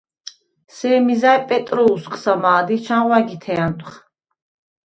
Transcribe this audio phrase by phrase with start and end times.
[0.77, 3.93] სემი ზა̈ჲ პეტროუ̂სკას ამა̄დ ი ეჩუნღო ა̈გითე ა̈ნტუ̂ხ.